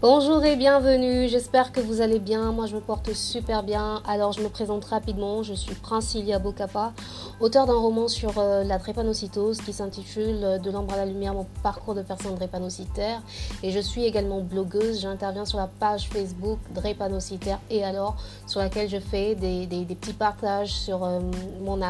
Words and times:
Bonjour 0.00 0.44
et 0.44 0.54
bienvenue, 0.54 1.28
j'espère 1.28 1.72
que 1.72 1.80
vous 1.80 2.00
allez 2.00 2.20
bien, 2.20 2.52
moi 2.52 2.66
je 2.66 2.76
me 2.76 2.80
porte 2.80 3.12
super 3.14 3.64
bien. 3.64 4.00
Alors 4.06 4.30
je 4.30 4.40
me 4.40 4.48
présente 4.48 4.84
rapidement, 4.84 5.42
je 5.42 5.54
suis 5.54 5.74
Princilia 5.74 6.38
Bocapa, 6.38 6.92
auteur 7.40 7.66
d'un 7.66 7.74
roman 7.74 8.06
sur 8.06 8.38
euh, 8.38 8.62
la 8.62 8.78
drépanocytose 8.78 9.60
qui 9.60 9.72
s'intitule 9.72 10.38
euh, 10.44 10.58
De 10.58 10.70
l'ombre 10.70 10.94
à 10.94 10.98
la 10.98 11.04
lumière, 11.04 11.34
mon 11.34 11.48
parcours 11.64 11.96
de 11.96 12.02
personne 12.02 12.36
drépanocytaire. 12.36 13.20
Et 13.64 13.72
je 13.72 13.80
suis 13.80 14.04
également 14.04 14.40
blogueuse, 14.40 15.00
j'interviens 15.00 15.44
sur 15.44 15.58
la 15.58 15.66
page 15.66 16.08
Facebook 16.10 16.60
Drépanocytaire 16.72 17.58
et 17.68 17.82
alors 17.84 18.14
sur 18.46 18.60
laquelle 18.60 18.88
je 18.88 19.00
fais 19.00 19.34
des, 19.34 19.66
petits 20.00 20.12
partages 20.12 20.74
sur 20.74 21.02
euh, 21.02 21.18
mon, 21.60 21.82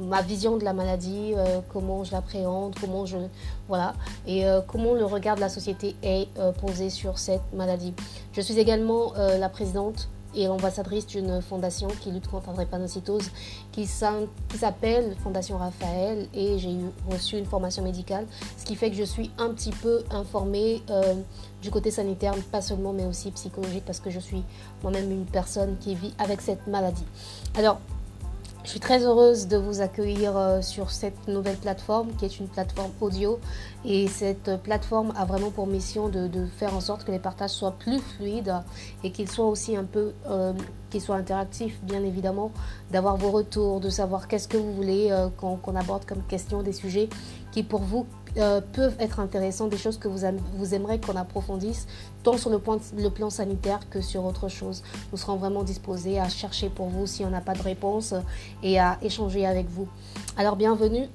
ma 0.00 0.22
vision 0.22 0.56
de 0.56 0.64
la 0.64 0.72
maladie, 0.72 1.34
comment 1.72 2.04
je 2.04 2.12
l'appréhende, 2.12 2.74
comment 2.80 3.06
je... 3.06 3.18
Voilà, 3.68 3.94
et 4.26 4.44
comment 4.66 4.94
le 4.94 5.04
regard 5.04 5.36
de 5.36 5.40
la 5.40 5.48
société 5.48 5.94
est 6.02 6.28
posé 6.60 6.90
sur 6.90 7.18
cette 7.18 7.52
maladie. 7.52 7.94
Je 8.32 8.40
suis 8.40 8.58
également 8.58 9.12
euh, 9.16 9.38
la 9.38 9.48
présidente 9.48 10.08
et 10.36 10.46
ambassadrice 10.46 11.06
d'une 11.08 11.42
fondation 11.42 11.88
qui 11.88 12.12
lutte 12.12 12.28
contre 12.28 12.46
la 12.48 12.52
drépanocytose 12.54 13.30
qui 13.72 13.84
s'appelle 13.86 15.16
Fondation 15.24 15.58
Raphaël 15.58 16.28
et 16.32 16.56
j'ai 16.60 16.76
reçu 17.10 17.36
une 17.36 17.46
formation 17.46 17.82
médicale, 17.82 18.26
ce 18.56 18.64
qui 18.64 18.76
fait 18.76 18.90
que 18.90 18.96
je 18.96 19.02
suis 19.02 19.32
un 19.38 19.48
petit 19.48 19.72
peu 19.72 20.04
informée 20.12 20.82
euh, 20.90 21.14
du 21.60 21.72
côté 21.72 21.90
sanitaire, 21.90 22.34
pas 22.52 22.62
seulement 22.62 22.92
mais 22.92 23.06
aussi 23.06 23.32
psychologique 23.32 23.82
parce 23.84 23.98
que 23.98 24.10
je 24.10 24.20
suis 24.20 24.44
moi-même 24.84 25.10
une 25.10 25.26
personne 25.26 25.76
qui 25.80 25.96
vit 25.96 26.14
avec 26.18 26.40
cette 26.40 26.68
maladie. 26.68 27.06
Alors, 27.56 27.80
je 28.64 28.70
suis 28.70 28.80
très 28.80 29.04
heureuse 29.04 29.48
de 29.48 29.56
vous 29.56 29.80
accueillir 29.80 30.36
euh, 30.36 30.60
sur 30.60 30.90
cette 30.90 31.28
nouvelle 31.28 31.56
plateforme 31.56 32.08
qui 32.18 32.24
est 32.26 32.38
une 32.38 32.48
plateforme 32.48 32.90
audio. 33.00 33.38
Et 33.84 34.08
cette 34.08 34.62
plateforme 34.62 35.12
a 35.16 35.24
vraiment 35.24 35.50
pour 35.50 35.66
mission 35.66 36.08
de, 36.08 36.28
faire 36.58 36.74
en 36.74 36.80
sorte 36.80 37.04
que 37.04 37.10
les 37.10 37.18
partages 37.18 37.50
soient 37.50 37.76
plus 37.78 37.98
fluides 37.98 38.54
et 39.02 39.10
qu'ils 39.10 39.30
soient 39.30 39.46
aussi 39.46 39.76
un 39.76 39.84
peu 39.84 40.12
euh, 40.28 40.52
qu'ils 40.90 41.00
soient 41.00 41.16
interactifs 41.16 41.80
bien 41.82 42.04
évidemment, 42.04 42.52
d'avoir 42.90 43.16
vos 43.16 43.30
retours, 43.30 43.80
de 43.80 43.88
savoir 43.88 44.28
qu'est-ce 44.28 44.48
que 44.48 44.56
vous 44.56 44.74
voulez 44.74 45.08
euh, 45.10 45.28
qu'on 45.30 45.76
aborde 45.76 46.04
comme 46.04 46.22
question, 46.22 46.62
des 46.62 46.72
sujets 46.72 47.08
qui 47.52 47.62
pour 47.62 47.80
vous 47.80 48.06
euh, 48.36 48.60
peuvent 48.72 48.96
être 49.00 49.20
intéressants, 49.20 49.66
des 49.66 49.76
choses 49.76 49.98
que 49.98 50.08
vous, 50.08 50.20
vous 50.54 50.74
aimeriez 50.74 51.00
qu'on 51.00 51.16
approfondisse, 51.16 51.86
tant 52.22 52.36
sur 52.36 52.50
le, 52.50 52.58
point, 52.58 52.78
le 52.96 53.10
plan 53.10 53.30
sanitaire 53.30 53.80
que 53.90 54.00
sur 54.00 54.24
autre 54.24 54.48
chose. 54.48 54.82
Nous 55.10 55.18
serons 55.18 55.36
vraiment 55.36 55.62
disposés 55.62 56.20
à 56.20 56.28
chercher 56.28 56.68
pour 56.68 56.86
vous 56.88 57.06
si 57.06 57.24
on 57.24 57.30
n'a 57.30 57.40
pas 57.40 57.54
de 57.54 57.62
réponse 57.62 58.14
et 58.62 58.78
à 58.78 58.98
échanger 59.02 59.46
avec 59.46 59.68
vous. 59.68 59.88
Alors 60.36 60.56
bienvenue. 60.56 61.08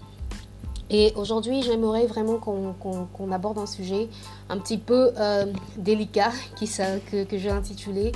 Et 0.92 1.14
aujourd'hui, 1.16 1.64
j'aimerais 1.64 2.06
vraiment 2.06 2.38
qu'on 2.38 3.32
aborde 3.32 3.58
un 3.58 3.66
sujet 3.66 4.08
un 4.50 4.60
petit 4.60 4.78
peu 4.78 5.12
euh, 5.18 5.46
délicat 5.78 6.32
qui, 6.56 6.68
que, 6.68 7.24
que 7.24 7.38
j'ai 7.38 7.50
intitulé 7.50 8.12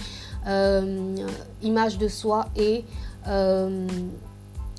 euh, 0.48 1.16
Image 1.64 1.98
de 1.98 2.08
soi 2.08 2.48
et 2.56 2.86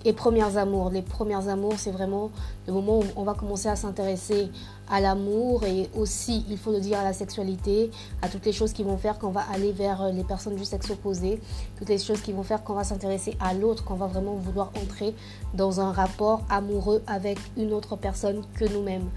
et 0.04 0.12
premières 0.12 0.56
amours. 0.56 0.90
Les 0.90 1.02
premières 1.02 1.48
amours, 1.48 1.74
c'est 1.76 1.90
vraiment 1.90 2.30
le 2.66 2.72
moment 2.72 3.00
où 3.00 3.04
on 3.16 3.24
va 3.24 3.34
commencer 3.34 3.68
à 3.68 3.76
s'intéresser 3.76 4.50
à 4.88 5.00
l'amour 5.00 5.64
et 5.64 5.88
aussi, 5.94 6.44
il 6.48 6.58
faut 6.58 6.72
le 6.72 6.80
dire, 6.80 6.98
à 6.98 7.04
la 7.04 7.12
sexualité, 7.12 7.90
à 8.22 8.28
toutes 8.28 8.44
les 8.46 8.52
choses 8.52 8.72
qui 8.72 8.82
vont 8.82 8.96
faire 8.96 9.18
qu'on 9.18 9.30
va 9.30 9.44
aller 9.52 9.72
vers 9.72 10.12
les 10.12 10.24
personnes 10.24 10.56
du 10.56 10.64
sexe 10.64 10.90
opposé, 10.90 11.40
toutes 11.78 11.88
les 11.88 11.98
choses 11.98 12.20
qui 12.20 12.32
vont 12.32 12.42
faire 12.42 12.64
qu'on 12.64 12.74
va 12.74 12.84
s'intéresser 12.84 13.36
à 13.40 13.54
l'autre, 13.54 13.84
qu'on 13.84 13.94
va 13.94 14.06
vraiment 14.06 14.34
vouloir 14.34 14.72
entrer 14.82 15.14
dans 15.54 15.80
un 15.80 15.92
rapport 15.92 16.42
amoureux 16.48 17.02
avec 17.06 17.38
une 17.56 17.72
autre 17.72 17.96
personne 17.96 18.42
que 18.54 18.64
nous-mêmes. 18.64 19.08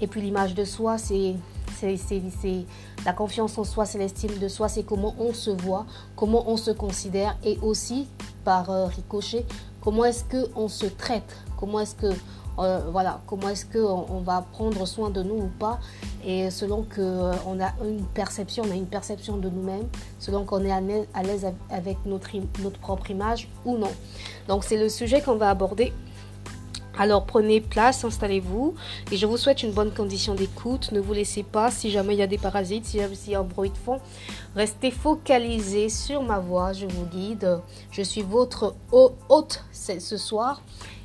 Et 0.00 0.06
puis 0.06 0.22
l'image 0.22 0.54
de 0.54 0.64
soi, 0.64 0.98
c'est 0.98 1.34
c'est 1.80 2.66
la 3.06 3.12
confiance 3.12 3.56
en 3.56 3.64
soi, 3.64 3.86
c'est 3.86 3.98
l'estime 3.98 4.38
de 4.38 4.48
soi, 4.48 4.68
c'est 4.68 4.82
comment 4.82 5.14
on 5.18 5.32
se 5.32 5.50
voit, 5.50 5.86
comment 6.16 6.50
on 6.50 6.56
se 6.56 6.70
considère 6.70 7.36
et 7.42 7.58
aussi 7.62 8.06
par 8.44 8.70
euh, 8.70 8.86
ricochet 8.86 9.46
comment 9.80 10.04
est-ce 10.04 10.24
qu'on 10.24 10.68
se 10.68 10.86
traite, 10.86 11.36
comment 11.58 11.80
est-ce 11.80 11.94
que 11.94 12.12
euh, 12.58 12.80
qu'on 13.26 13.38
on 14.10 14.20
va 14.20 14.44
prendre 14.52 14.86
soin 14.86 15.10
de 15.10 15.22
nous 15.22 15.36
ou 15.36 15.50
pas, 15.58 15.78
et 16.24 16.50
selon 16.50 16.82
qu'on 16.82 17.00
euh, 17.00 17.64
a 17.64 17.84
une 17.84 18.04
perception, 18.04 18.64
on 18.66 18.70
a 18.70 18.74
une 18.74 18.86
perception 18.86 19.38
de 19.38 19.48
nous-mêmes, 19.48 19.88
selon 20.18 20.44
qu'on 20.44 20.62
est 20.64 20.72
à 20.72 21.22
l'aise 21.22 21.46
avec 21.70 21.96
notre, 22.04 22.30
notre 22.62 22.78
propre 22.78 23.10
image 23.10 23.48
ou 23.64 23.78
non. 23.78 23.92
Donc 24.48 24.64
c'est 24.64 24.76
le 24.76 24.88
sujet 24.88 25.22
qu'on 25.22 25.36
va 25.36 25.48
aborder 25.48 25.92
alors 27.00 27.24
prenez 27.24 27.62
place, 27.62 28.04
installez-vous 28.04 28.74
et 29.10 29.16
je 29.16 29.24
vous 29.24 29.38
souhaite 29.38 29.62
une 29.62 29.72
bonne 29.72 29.90
condition 29.90 30.34
d'écoute. 30.34 30.92
Ne 30.92 31.00
vous 31.00 31.14
laissez 31.14 31.42
pas, 31.42 31.70
si 31.70 31.90
jamais 31.90 32.14
il 32.14 32.18
y 32.18 32.22
a 32.22 32.26
des 32.26 32.36
parasites, 32.36 32.84
si 32.84 32.98
il 32.98 33.30
y 33.30 33.34
a 33.34 33.40
un 33.40 33.42
bruit 33.42 33.70
de 33.70 33.76
fond, 33.78 34.00
restez 34.54 34.90
focalisés 34.90 35.88
sur 35.88 36.22
ma 36.22 36.40
voix, 36.40 36.74
je 36.74 36.84
vous 36.84 37.06
guide. 37.06 37.58
Je 37.90 38.02
suis 38.02 38.20
votre 38.20 38.74
hôte 38.92 39.64
ce 39.72 40.18
soir 40.18 40.60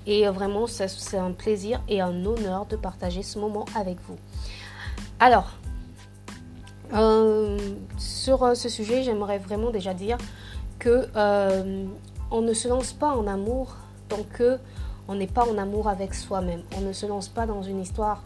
et 0.06 0.28
vraiment 0.28 0.68
c'est 0.68 1.18
un 1.18 1.32
plaisir 1.32 1.82
et 1.88 2.02
un 2.02 2.26
honneur 2.26 2.66
de 2.66 2.76
partager 2.76 3.24
ce 3.24 3.40
moment 3.40 3.64
avec 3.74 3.96
vous. 4.06 4.18
Alors, 5.22 5.54
euh, 6.94 7.58
sur 7.98 8.44
euh, 8.44 8.54
ce 8.54 8.68
sujet, 8.68 9.02
j'aimerais 9.04 9.38
vraiment 9.38 9.72
déjà 9.72 9.94
dire 9.94 10.18
que 10.78 11.08
euh, 11.16 11.86
on 12.32 12.42
ne 12.42 12.54
se 12.54 12.68
lance 12.68 12.92
pas 12.92 13.12
en 13.16 13.28
amour 13.28 13.78
tant 14.10 14.24
que 14.34 14.60
on 15.08 15.16
n'est 15.16 15.28
pas 15.28 15.48
en 15.48 15.58
amour 15.58 15.88
avec 15.88 16.14
soi-même. 16.14 16.62
On 16.78 16.82
ne 16.82 16.94
se 16.94 17.06
lance 17.06 17.28
pas 17.28 17.46
dans 17.46 17.62
une 17.62 17.82
histoire, 17.82 18.24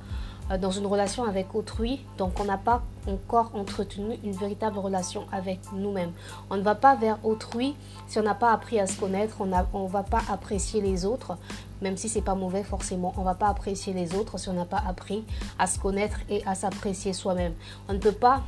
euh, 0.51 0.57
dans 0.57 0.71
une 0.71 0.85
relation 0.85 1.23
avec 1.23 1.53
autrui. 1.55 2.05
Donc 2.17 2.39
on 2.39 2.45
n'a 2.45 2.57
pas 2.57 2.81
encore 3.07 3.51
entretenu 3.53 4.17
une 4.23 4.31
véritable 4.31 4.79
relation 4.79 5.25
avec 5.31 5.59
nous-mêmes. 5.73 6.11
On 6.49 6.57
ne 6.57 6.61
va 6.61 6.75
pas 6.75 6.95
vers 6.95 7.17
autrui 7.23 7.75
si 8.07 8.19
on 8.19 8.23
n'a 8.23 8.35
pas 8.35 8.51
appris 8.51 8.79
à 8.79 8.87
se 8.87 8.99
connaître. 8.99 9.37
On 9.41 9.45
ne 9.83 9.89
va 9.89 10.03
pas 10.03 10.21
apprécier 10.29 10.81
les 10.81 11.05
autres, 11.05 11.37
même 11.81 11.97
si 11.97 12.09
c'est 12.09 12.21
pas 12.21 12.35
mauvais 12.35 12.63
forcément. 12.63 13.13
On 13.17 13.21
ne 13.21 13.25
va 13.25 13.35
pas 13.35 13.47
apprécier 13.47 13.93
les 13.93 14.15
autres 14.15 14.37
si 14.37 14.49
on 14.49 14.53
n'a 14.53 14.65
pas 14.65 14.83
appris 14.87 15.25
à 15.57 15.67
se 15.67 15.79
connaître 15.79 16.19
et 16.29 16.43
à 16.45 16.55
s'apprécier 16.55 17.13
soi-même. 17.13 17.53
On 17.87 17.93
ne 17.93 17.99
peut 17.99 18.11
pas 18.11 18.41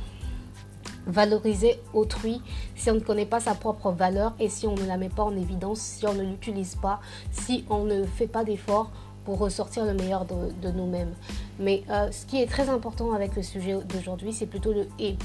valoriser 1.06 1.80
autrui 1.94 2.40
si 2.76 2.90
on 2.90 2.94
ne 2.94 3.00
connaît 3.00 3.26
pas 3.26 3.40
sa 3.40 3.54
propre 3.54 3.90
valeur 3.90 4.34
et 4.38 4.48
si 4.48 4.66
on 4.66 4.74
ne 4.74 4.86
la 4.86 4.96
met 4.96 5.08
pas 5.08 5.24
en 5.24 5.36
évidence, 5.36 5.80
si 5.80 6.06
on 6.06 6.14
ne 6.14 6.22
l'utilise 6.22 6.76
pas, 6.76 7.00
si 7.30 7.64
on 7.70 7.84
ne 7.84 8.04
fait 8.04 8.26
pas 8.26 8.44
d'efforts 8.44 8.90
pour 9.24 9.38
ressortir 9.38 9.84
le 9.84 9.94
meilleur 9.94 10.24
de, 10.24 10.70
nous-mêmes. 10.70 11.12
Mais 11.60 11.84
euh, 11.90 12.10
ce 12.10 12.26
qui 12.26 12.42
est 12.42 12.46
très 12.46 12.68
important 12.68 13.12
avec 13.12 13.36
le 13.36 13.42
sujet 13.42 13.76
d'aujourd'hui, 13.84 14.32
c'est 14.32 14.46
plutôt 14.46 14.72
le 14.72 14.88
et. 14.98 15.16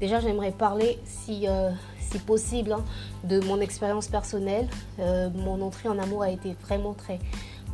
Déjà, 0.00 0.20
j'aimerais 0.20 0.52
parler, 0.52 0.98
si, 1.04 1.46
euh, 1.46 1.70
si 1.98 2.18
possible, 2.18 2.72
hein, 2.72 2.82
de 3.24 3.40
mon 3.40 3.60
expérience 3.60 4.08
personnelle. 4.08 4.68
Euh, 4.98 5.30
mon 5.30 5.60
entrée 5.60 5.88
en 5.88 5.98
amour 5.98 6.22
a 6.22 6.30
été 6.30 6.56
vraiment 6.62 6.94
très 6.94 7.20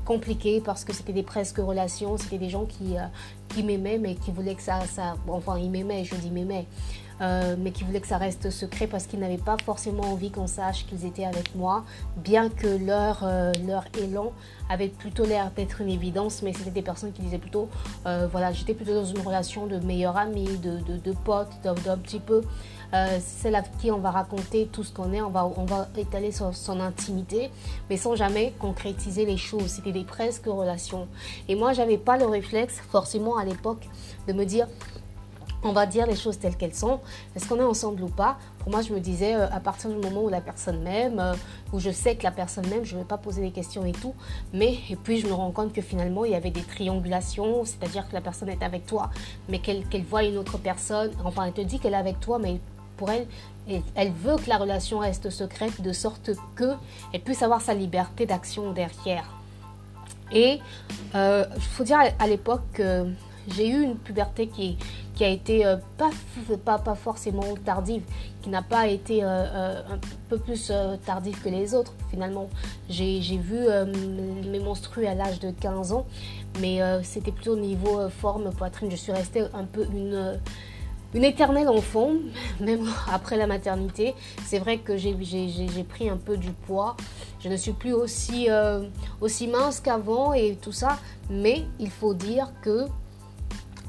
compliquée 0.04 0.60
parce 0.64 0.84
que 0.84 0.92
c'était 0.92 1.12
des 1.12 1.22
presque 1.22 1.58
relations, 1.58 2.16
c'était 2.19 2.38
des 2.38 2.50
gens 2.50 2.64
qui, 2.64 2.96
qui 3.48 3.62
m'aimaient 3.62 3.98
mais 3.98 4.14
qui 4.14 4.30
voulaient 4.30 4.54
que 4.54 4.62
ça, 4.62 4.80
ça... 4.86 5.14
Enfin, 5.28 5.58
ils 5.58 5.70
m'aimaient, 5.70 6.04
je 6.04 6.14
dis 6.16 6.30
m'aimaient. 6.30 6.66
Euh, 7.20 7.56
mais 7.58 7.72
qui 7.72 7.82
voulaient 7.84 8.00
que 8.00 8.06
ça 8.06 8.18
reste 8.18 8.50
secret 8.50 8.86
parce 8.86 9.06
qu'ils 9.06 9.18
n'avaient 9.18 9.38
pas 9.38 9.56
forcément 9.64 10.04
envie 10.04 10.30
qu'on 10.30 10.46
sache 10.46 10.86
qu'ils 10.86 11.04
étaient 11.04 11.24
avec 11.24 11.54
moi, 11.56 11.84
bien 12.16 12.48
que 12.48 12.66
leur, 12.68 13.20
euh, 13.24 13.52
leur 13.66 13.84
élan 14.00 14.32
avait 14.70 14.88
plutôt 14.88 15.24
l'air 15.24 15.50
d'être 15.56 15.80
une 15.80 15.88
évidence, 15.88 16.42
mais 16.42 16.52
c'était 16.52 16.70
des 16.70 16.82
personnes 16.82 17.12
qui 17.12 17.22
disaient 17.22 17.38
plutôt, 17.38 17.68
euh, 18.06 18.28
voilà, 18.30 18.52
j'étais 18.52 18.74
plutôt 18.74 18.94
dans 18.94 19.04
une 19.04 19.20
relation 19.20 19.66
de 19.66 19.78
meilleur 19.78 20.16
ami, 20.16 20.44
de, 20.58 20.78
de, 20.78 20.96
de 20.96 21.12
pote, 21.12 21.48
d'un 21.64 21.96
petit 21.96 22.20
peu. 22.20 22.42
celle 23.20 23.54
à 23.54 23.62
qui 23.62 23.90
on 23.90 23.98
va 23.98 24.10
raconter 24.10 24.66
tout 24.72 24.82
ce 24.82 24.92
qu'on 24.94 25.12
est, 25.12 25.20
on 25.20 25.28
va, 25.28 25.44
on 25.44 25.66
va 25.66 25.88
étaler 25.98 26.32
son, 26.32 26.52
son, 26.52 26.80
intimité, 26.80 27.50
mais 27.90 27.98
sans 27.98 28.14
jamais 28.14 28.54
concrétiser 28.58 29.26
les 29.26 29.36
choses. 29.36 29.66
C'était 29.66 29.92
des 29.92 30.04
presque 30.04 30.46
relations. 30.46 31.06
Et 31.48 31.54
moi, 31.54 31.75
j'avais 31.75 31.98
pas 31.98 32.16
le 32.16 32.25
réflexe, 32.25 32.81
forcément 32.90 33.37
à 33.37 33.44
l'époque, 33.44 33.87
de 34.26 34.32
me 34.32 34.44
dire 34.44 34.69
on 35.62 35.72
va 35.72 35.87
dire 35.87 36.06
les 36.06 36.16
choses 36.16 36.38
telles 36.38 36.56
qu'elles 36.56 36.75
sont. 36.75 37.00
Est-ce 37.34 37.49
qu'on 37.49 37.58
est 37.58 37.64
ensemble 37.64 38.02
ou 38.02 38.08
pas? 38.08 38.38
Pour 38.60 38.70
moi, 38.70 38.82
je 38.82 38.93
me 38.93 39.00
disais, 39.00 39.34
euh, 39.34 39.49
à 39.50 39.60
partir 39.60 39.90
du 39.90 39.96
moment 39.96 40.22
où 40.22 40.28
la 40.28 40.40
personne 40.40 40.82
m'aime, 40.82 41.19
euh, 41.19 41.34
où 41.72 41.81
je 41.81 41.90
sais 41.90 42.16
que 42.16 42.22
la 42.22 42.31
personne 42.31 42.66
m'aime, 42.69 42.84
je 42.84 42.94
ne 42.94 43.00
vais 43.00 43.06
pas 43.06 43.19
poser 43.19 43.43
des 43.43 43.50
questions 43.50 43.84
et 43.84 43.93
tout. 43.93 44.14
Mais, 44.52 44.78
et 44.90 44.96
puis, 44.96 45.19
je 45.19 45.26
me 45.26 45.32
rends 45.32 45.50
compte 45.50 45.72
que 45.72 45.82
finalement, 45.82 46.25
il 46.25 46.32
y 46.32 46.34
avait 46.34 46.50
des 46.50 46.62
triangulations, 46.62 47.64
c'est-à-dire 47.64 48.08
que 48.08 48.14
la 48.14 48.20
personne 48.20 48.49
est 48.49 48.62
avec 48.62 48.87
toi, 48.87 49.10
mais 49.49 49.58
qu'elle 49.58 49.84
voit 50.08 50.25
une 50.25 50.38
autre 50.38 50.58
personne. 50.58 51.10
Enfin, 51.25 51.44
elle 51.46 51.52
te 51.52 51.60
dit 51.60 51.78
qu'elle 51.78 51.94
est 51.94 51.96
avec 51.96 52.20
toi, 52.20 52.38
mais 52.38 52.60
pour 52.96 53.10
elle, 53.10 53.26
elle 53.94 54.12
veut 54.12 54.37
que 54.37 54.49
la 54.49 54.56
relation 54.56 54.99
reste 54.99 55.31
secrète 55.31 55.81
de 55.81 55.93
sorte 55.93 56.31
qu'elle 56.56 57.20
puisse 57.20 57.43
avoir 57.43 57.60
sa 57.60 57.75
liberté 57.75 58.26
d'action 58.26 58.72
derrière. 58.72 59.25
Et 60.32 60.55
il 60.55 60.60
euh, 61.14 61.44
faut 61.60 61.84
dire 61.84 61.99
à, 62.19 62.26
l'époque 62.26 62.62
que 62.75 63.06
j'ai 63.54 63.68
eu 63.68 63.82
une 63.82 63.96
puberté 63.96 64.48
qui, 64.48 64.76
qui 65.14 65.24
a 65.24 65.28
été 65.28 65.66
euh, 65.66 65.76
pas, 65.96 66.10
pas, 66.64 66.78
pas, 66.78 66.94
forcément 66.94 67.54
tardive, 67.64 68.02
qui 68.40 68.50
n'a 68.50 68.62
pas 68.62 68.86
été 68.86 69.24
euh, 69.24 69.26
euh, 69.26 69.82
un 69.90 69.98
peu 70.28 70.38
plus 70.38 70.72
tardive 71.04 71.40
que 71.42 71.48
les 71.48 71.74
autres. 71.74 71.92
Finalement, 72.10 72.48
j'ai 72.88 73.18
vu 73.36 73.66
mes 74.48 74.60
menstrues 74.60 75.06
à 75.06 75.14
l'âge 75.14 75.40
de 75.40 75.50
15 75.50 75.92
ans, 75.92 76.06
mais 76.60 76.80
c'était 77.02 77.32
plutôt 77.32 77.54
au 77.54 77.58
niveau 77.58 78.08
forme 78.08 78.52
poitrine. 78.52 78.90
Je 78.90 78.96
suis 78.96 79.12
restée 79.12 79.42
un 79.54 79.64
peu 79.64 79.86
une 79.92 80.38
une 81.14 81.24
éternelle 81.24 81.70
enfant, 81.70 82.10
même 82.60 82.86
après 83.10 83.38
la 83.38 83.46
maternité. 83.46 84.14
C'est 84.44 84.58
vrai 84.58 84.76
que 84.78 84.96
j'ai 84.98 85.14
pris 85.88 86.08
un 86.10 86.18
peu 86.18 86.36
du 86.36 86.50
poids. 86.50 86.96
Je 87.40 87.48
ne 87.48 87.56
suis 87.56 87.72
plus 87.72 87.94
aussi, 87.94 88.48
aussi 89.20 89.48
mince 89.48 89.80
qu'avant 89.80 90.34
et 90.34 90.58
tout 90.60 90.72
ça. 90.72 90.98
Mais 91.30 91.64
il 91.80 91.90
faut 91.90 92.14
dire 92.14 92.52
que 92.62 92.86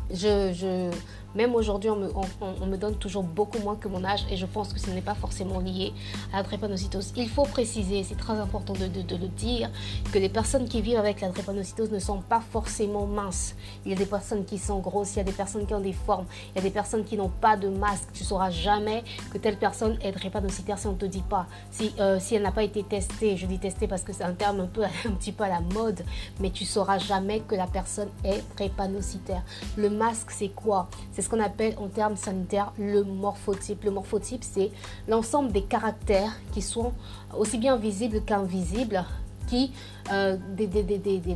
je, 0.10 0.54
je 0.54 0.92
même 1.36 1.56
aujourd'hui, 1.56 1.90
on 1.90 2.66
me, 2.66 2.78
donne 2.78 2.96
toujours 2.96 3.24
beaucoup 3.24 3.60
moins 3.60 3.76
que 3.76 3.88
mon 3.88 4.04
âge 4.04 4.26
et 4.32 4.38
je 4.38 4.46
pense 4.46 4.74
que 4.74 4.80
ce 4.80 4.90
n'est 4.90 5.02
pas 5.02 5.14
forcément 5.14 5.60
lié 5.60 5.94
à 6.34 6.38
la 6.38 6.44
drépanocytose. 6.44 7.14
Il 7.18 7.30
faut 7.30 7.44
préciser, 7.44 8.04
c'est 8.04 8.18
très 8.18 8.34
important 8.34 8.74
de, 8.74 8.86
le 8.86 9.28
dire, 9.28 9.70
que 10.12 10.20
les 10.20 10.30
personnes 10.30 10.68
qui 10.68 10.82
vivent 10.82 10.98
avec 10.98 11.22
la 11.22 11.30
drépanocytose 11.30 11.92
ne 11.92 12.00
sont 12.00 12.22
pas 12.22 12.42
forcément 12.42 13.06
minces. 13.06 13.56
Il 13.86 13.92
y 13.92 13.96
a 13.96 13.98
des 13.98 14.06
personnes 14.06 14.46
qui 14.46 14.58
sont 14.58 14.80
grosses, 14.80 15.16
il 15.16 15.18
y 15.18 15.22
a 15.22 15.24
des 15.24 15.32
personnes 15.32 15.66
qui 15.66 15.74
ont 15.74 15.80
des 15.80 15.94
formes, 15.94 16.26
il 16.54 16.58
y 16.58 16.60
a 16.60 16.64
des 16.64 16.72
personnes 16.72 17.04
qui 17.04 17.18
n'ont 17.18 17.30
pas 17.30 17.58
de 17.58 17.68
masque. 17.68 18.08
Tu 18.14 18.24
ne 18.24 18.28
sauras 18.28 18.50
jamais 18.50 19.04
que 19.32 19.38
telle 19.38 19.58
personne 19.58 19.98
est 20.02 20.12
drépanocytaire 20.12 20.80
si 20.80 20.88
on 20.88 20.94
ne 20.94 20.98
te 20.98 21.06
dit 21.06 21.24
pas. 21.28 21.48
Si, 21.72 21.94
euh, 22.00 22.20
si 22.20 22.36
elle 22.36 22.44
n'a 22.44 22.52
pas 22.52 22.64
été 22.64 22.84
testée, 22.84 23.38
je 23.38 23.46
dis 23.46 23.60
testée 23.60 23.88
parce 23.88 24.04
que 24.04 24.14
c'est 24.14 24.24
un 24.24 24.34
terme 24.34 24.62
un, 24.62 24.68
peu, 24.68 24.84
un 25.06 25.12
petit 25.12 25.32
peu 25.32 25.44
à 25.44 25.50
la 25.50 25.62
mode, 25.62 26.04
mais 26.40 26.50
tu 26.50 26.64
ne 26.64 26.70
sauras 26.70 26.98
jamais 26.98 27.42
que 27.42 27.56
la 27.56 27.68
personne 27.68 28.10
est 28.24 28.44
drépanocytaire. 28.56 29.44
Le 29.78 29.90
masque, 29.90 30.32
c'est 30.32 30.50
quoi? 30.50 30.90
C'est 31.20 31.26
ce 31.26 31.30
qu'on 31.30 31.42
appelle 31.42 31.76
en 31.80 31.90
termes 31.90 32.16
sanitaires 32.16 32.72
le 32.80 33.04
morphotype. 33.04 33.84
Le 33.84 33.92
morphotype, 33.92 34.42
c'est 34.42 34.72
l'ensemble 35.06 35.52
des 35.52 35.64
caractères 35.64 36.32
qui 36.54 36.62
sont 36.62 36.94
aussi 37.38 37.58
bien 37.58 37.76
visibles 37.76 38.22
qu'invisibles, 38.26 39.04
qui, 39.48 39.74
euh, 40.14 40.38
des, 40.56 40.70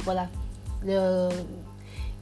voilà, 0.05 0.29
le, 0.85 1.27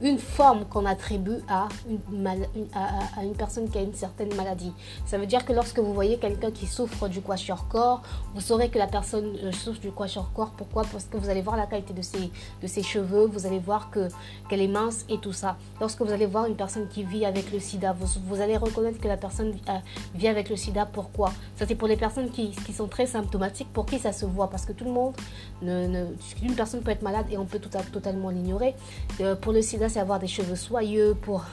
une 0.02 0.18
forme 0.18 0.64
qu'on 0.64 0.84
attribue 0.84 1.38
à 1.48 1.68
une, 2.10 3.34
personne 3.38 3.68
qui 3.70 3.78
a 3.78 3.82
une 3.82 3.94
certaine 3.94 4.34
maladie. 4.34 4.72
Ça 5.06 5.16
veut 5.16 5.26
dire 5.26 5.44
que 5.44 5.52
lorsque 5.52 5.78
vous 5.78 5.94
voyez 5.94 6.18
quelqu'un 6.18 6.50
qui 6.50 6.66
souffre 6.66 7.08
du 7.08 7.20
corps, 7.22 8.02
vous 8.34 8.40
saurez 8.40 8.68
que 8.68 8.78
la 8.78 8.88
personne 8.88 9.36
euh, 9.44 9.52
souffre 9.52 9.80
du 9.80 9.90
corps. 9.90 10.52
Pourquoi? 10.56 10.84
Parce 10.90 11.04
que 11.04 11.16
vous 11.16 11.28
allez 11.28 11.42
voir 11.42 11.56
la 11.56 11.66
qualité 11.66 11.94
de 11.94 12.02
ses, 12.02 12.82
cheveux, 12.82 13.26
vous 13.26 13.46
allez 13.46 13.60
voir 13.60 13.90
que, 13.90 14.08
qu'elle 14.48 14.60
est 14.60 14.68
mince 14.68 15.04
et 15.08 15.18
tout 15.18 15.32
ça. 15.32 15.56
Lorsque 15.80 16.02
vous 16.02 16.10
allez 16.10 16.26
voir 16.26 16.46
une 16.46 16.56
personne 16.56 16.88
qui 16.88 17.04
vit 17.04 17.24
avec 17.24 17.52
le 17.52 17.60
sida, 17.60 17.94
vous, 17.96 18.40
allez 18.40 18.56
reconnaître 18.56 18.98
que 18.98 19.08
la 19.08 19.16
personne 19.16 19.54
euh, 19.68 19.72
vit 20.16 20.28
avec 20.28 20.50
le 20.50 20.56
sida. 20.56 20.84
Pourquoi? 20.86 21.32
Ça, 21.56 21.66
c'est 21.66 21.76
pour 21.76 21.86
les 21.86 21.96
personnes 21.96 22.30
qui, 22.30 22.52
sont 22.72 22.88
très 22.88 23.06
symptomatiques, 23.06 23.72
pour 23.72 23.86
qui 23.86 23.98
ça 24.00 24.12
se 24.12 24.26
voit. 24.26 24.50
Parce 24.50 24.66
que 24.66 24.72
tout 24.72 24.84
le 24.84 24.90
monde, 24.90 25.14
ne, 25.60 25.86
ne, 25.86 26.06
une 26.42 26.54
personne 26.54 26.80
peut 26.80 26.90
être 26.90 27.02
malade 27.02 27.26
et 27.30 27.38
on 27.38 27.44
peut 27.44 27.60
totalement 27.60 28.30
l'ignorer. 28.30 28.74
Euh, 29.20 29.36
pour 29.36 29.52
le 29.52 29.62
sida, 29.62 29.88
avoir 29.98 30.18
des 30.18 30.26
cheveux 30.26 30.56
soyeux, 30.56 31.14
pour 31.20 31.44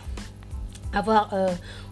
avoir 0.93 1.33
euh, 1.33 1.47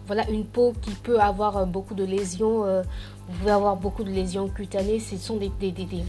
voilà 0.06 0.28
une 0.30 0.44
peau 0.44 0.72
qui 0.80 0.90
peut 0.90 1.20
avoir 1.20 1.56
euh, 1.56 1.64
beaucoup 1.64 1.94
de 1.94 2.04
lésions. 2.04 2.64
Euh, 2.64 2.82
vous 3.28 3.38
pouvez 3.38 3.50
avoir 3.50 3.76
beaucoup 3.76 4.04
de 4.04 4.10
lésions 4.10 4.48
cutanées. 4.48 5.00
Ce 5.00 5.16
sont 5.16 5.36
des, 5.36 5.50
des, 5.60 5.70
des, 5.70 5.84
des, 5.84 6.04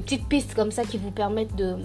petites 0.00 0.26
pistes 0.26 0.54
comme 0.54 0.70
ça 0.70 0.84
qui 0.84 0.98
vous 0.98 1.10
permettent 1.10 1.54
de 1.56 1.76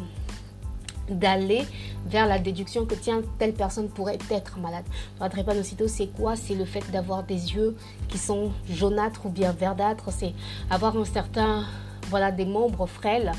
d'aller 1.10 1.64
vers 2.06 2.28
la 2.28 2.38
déduction 2.38 2.86
que 2.86 2.94
tiens 2.94 3.22
telle 3.38 3.54
personne 3.54 3.88
pourrait 3.88 4.18
être 4.30 4.60
malade. 4.60 4.84
La 5.22 5.30
drépanocytose 5.30 5.90
c'est 5.90 6.08
quoi? 6.08 6.36
C'est 6.36 6.56
le 6.56 6.66
fait 6.66 6.90
d'avoir 6.92 7.24
des 7.24 7.54
yeux 7.54 7.78
qui 8.10 8.18
sont 8.18 8.52
jaunâtres 8.70 9.26
ou 9.26 9.30
bien 9.30 9.54
verdâtres, 9.54 10.12
c'est 10.12 10.34
avoir 10.70 10.98
un 10.98 11.06
certain 11.06 11.64
voilà, 12.10 12.32
des 12.32 12.46
membres 12.46 12.86
frêles. 12.86 13.32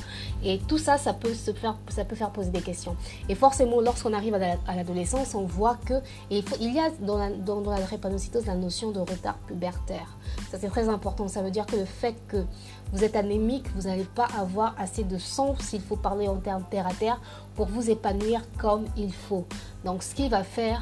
Et 0.44 0.58
tout 0.68 0.78
ça, 0.78 0.98
ça 0.98 1.12
peut, 1.12 1.34
se 1.34 1.52
faire, 1.52 1.76
ça 1.88 2.04
peut 2.04 2.16
faire 2.16 2.30
poser 2.30 2.50
des 2.50 2.60
questions. 2.60 2.96
Et 3.28 3.34
forcément, 3.34 3.80
lorsqu'on 3.80 4.12
arrive 4.12 4.34
à 4.34 4.76
l'adolescence, 4.76 5.34
on 5.34 5.44
voit 5.44 5.76
que 5.84 5.94
il, 6.30 6.44
y 6.60 6.78
a 6.78 6.90
dans 7.00 7.18
la, 7.18 7.30
dans, 7.30 7.60
la 7.60 7.80
drépanocytose 7.80 8.46
la 8.46 8.54
notion 8.54 8.90
de 8.90 9.00
retard 9.00 9.38
pubertaire. 9.46 10.16
Ça, 10.50 10.58
c'est 10.60 10.68
très 10.68 10.88
important. 10.88 11.28
Ça 11.28 11.42
veut 11.42 11.50
dire 11.50 11.66
que 11.66 11.76
le 11.76 11.84
fait 11.84 12.14
que 12.28 12.44
vous 12.92 13.04
êtes 13.04 13.16
anémique, 13.16 13.66
vous 13.74 13.88
n'allez 13.88 14.04
pas 14.04 14.28
avoir 14.38 14.74
assez 14.78 15.04
de 15.04 15.18
sang, 15.18 15.54
s'il 15.58 15.80
faut 15.80 15.96
parler 15.96 16.28
en 16.28 16.36
termes 16.36 16.64
terre 16.70 16.86
à 16.86 16.94
terre, 16.94 17.20
pour 17.54 17.66
vous 17.66 17.90
épanouir 17.90 18.42
comme 18.58 18.84
il 18.96 19.12
faut. 19.12 19.46
Donc, 19.84 20.02
ce 20.02 20.14
qui 20.14 20.28
va 20.28 20.44
faire 20.44 20.80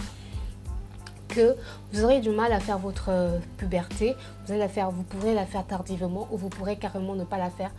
vous 1.92 2.04
aurez 2.04 2.20
du 2.20 2.30
mal 2.30 2.52
à 2.52 2.60
faire 2.60 2.78
votre 2.78 3.08
euh, 3.08 3.38
puberté. 3.56 4.14
Vous, 4.44 4.52
allez 4.52 4.60
la 4.60 4.68
faire, 4.68 4.90
vous 4.90 5.02
pourrez 5.02 5.34
la 5.34 5.46
faire 5.46 5.66
tardivement 5.66 6.28
ou 6.30 6.36
vous 6.36 6.48
pourrez 6.48 6.76
carrément 6.76 7.14
ne 7.14 7.24
pas 7.24 7.38
la 7.38 7.50
faire 7.50 7.70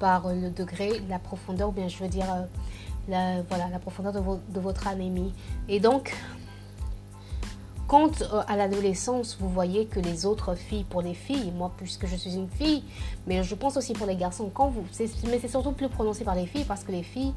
par 0.00 0.32
le 0.32 0.50
degré, 0.50 1.00
la 1.08 1.18
profondeur, 1.18 1.68
ou 1.68 1.72
bien 1.72 1.88
je 1.88 1.98
veux 1.98 2.08
dire 2.08 2.26
euh, 2.32 2.44
la, 3.08 3.42
voilà, 3.42 3.68
la 3.68 3.78
profondeur 3.78 4.12
de, 4.12 4.60
votre 4.60 4.88
anémie. 4.88 5.32
Et 5.68 5.80
donc, 5.80 6.16
quand 7.86 8.22
euh, 8.22 8.42
à 8.48 8.56
l'adolescence, 8.56 9.36
vous 9.40 9.48
voyez 9.48 9.86
que 9.86 10.00
les 10.00 10.26
autres 10.26 10.54
filles, 10.54 10.84
pour 10.84 11.02
les 11.02 11.14
filles, 11.14 11.52
moi 11.56 11.72
puisque 11.76 12.06
je 12.06 12.16
suis 12.16 12.34
une 12.34 12.48
fille, 12.48 12.82
mais 13.26 13.42
je 13.42 13.54
pense 13.54 13.76
aussi 13.76 13.92
pour 13.92 14.06
les 14.06 14.16
garçons, 14.16 14.50
quand 14.52 14.68
vous, 14.68 14.84
mais 15.28 15.38
c'est 15.38 15.48
surtout 15.48 15.72
plus 15.72 15.88
prononcé 15.88 16.24
par 16.24 16.34
les 16.34 16.46
filles 16.46 16.64
parce 16.64 16.82
que 16.82 16.92
les 16.92 17.02
filles, 17.02 17.34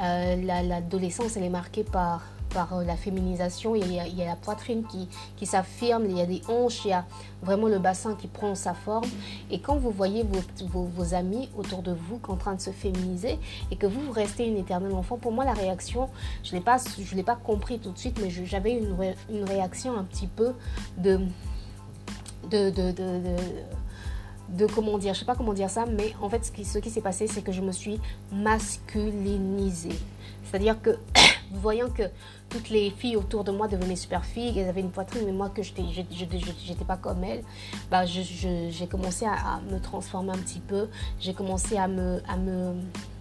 l'adolescence, 0.00 1.36
elle 1.36 1.42
est 1.42 1.48
marquée 1.48 1.82
par 1.82 2.22
par 2.48 2.74
euh, 2.74 2.84
la 2.84 2.96
féminisation. 2.96 3.74
Il 3.74 3.92
y, 3.92 4.00
a, 4.00 4.24
la 4.24 4.36
poitrine 4.36 4.84
qui, 4.84 5.08
qui 5.36 5.46
s'affirme, 5.46 6.04
il 6.06 6.16
y 6.16 6.20
a 6.20 6.26
des 6.26 6.42
hanches, 6.48 6.84
il 6.84 6.88
y 6.88 6.92
a 6.92 7.04
vraiment 7.42 7.68
le 7.68 7.78
bassin 7.78 8.14
qui 8.14 8.26
prend 8.26 8.54
sa 8.54 8.74
forme. 8.74 9.08
Et 9.50 9.60
quand 9.60 9.76
vous 9.76 9.90
voyez 9.90 10.24
vos, 10.24 10.84
vos, 10.84 11.14
amis 11.14 11.48
autour 11.56 11.82
de 11.82 11.92
vous 11.92 12.20
en 12.28 12.36
train 12.36 12.54
de 12.54 12.60
se 12.60 12.70
féminiser 12.70 13.38
et 13.70 13.76
que 13.76 13.86
vous, 13.86 14.00
vous 14.00 14.12
restez 14.12 14.46
une 14.46 14.56
éternelle 14.56 14.94
enfant, 14.94 15.16
pour 15.16 15.32
moi, 15.32 15.44
la 15.44 15.54
réaction, 15.54 16.08
je 16.42 16.54
ne 16.54 17.16
l'ai 17.16 17.22
pas 17.22 17.36
compris 17.36 17.78
tout 17.78 17.90
de 17.90 17.98
suite, 17.98 18.18
mais 18.22 18.30
j'avais 18.30 18.72
une, 18.72 18.96
une, 19.30 19.44
réaction 19.44 19.96
un 19.96 20.04
petit 20.04 20.26
peu 20.26 20.52
de, 20.98 21.20
de, 22.50 22.70
de, 22.70 22.92
de 22.92 23.36
de 24.48 24.66
comment 24.66 24.98
dire, 24.98 25.14
je 25.14 25.20
sais 25.20 25.24
pas 25.24 25.34
comment 25.34 25.52
dire 25.52 25.70
ça, 25.70 25.84
mais 25.86 26.14
en 26.20 26.28
fait 26.28 26.44
ce 26.44 26.52
qui, 26.52 26.64
ce 26.64 26.78
qui 26.78 26.90
s'est 26.90 27.00
passé, 27.00 27.26
c'est 27.26 27.42
que 27.42 27.52
je 27.52 27.60
me 27.60 27.72
suis 27.72 28.00
masculinisée. 28.32 29.98
C'est-à-dire 30.44 30.80
que 30.80 30.98
voyant 31.52 31.88
que 31.88 32.04
toutes 32.48 32.70
les 32.70 32.90
filles 32.90 33.16
autour 33.16 33.44
de 33.44 33.50
moi 33.50 33.68
devenaient 33.68 33.96
super 33.96 34.24
filles, 34.24 34.58
elles 34.58 34.68
avaient 34.68 34.80
une 34.80 34.90
poitrine, 34.90 35.22
mais 35.26 35.32
moi 35.32 35.50
que 35.50 35.62
je 35.62 35.72
n'étais 35.72 36.84
pas 36.86 36.96
comme 36.96 37.22
elles, 37.24 37.42
bah, 37.90 38.04
j'ai 38.06 38.86
commencé 38.90 39.26
à, 39.26 39.60
me 39.70 39.78
transformer 39.80 40.32
un 40.32 40.38
petit 40.38 40.60
peu, 40.60 40.88
j'ai 41.20 41.34
commencé 41.34 41.76
à 41.76 41.88
me, 41.88 42.22
à 42.28 42.36
me 42.36 42.74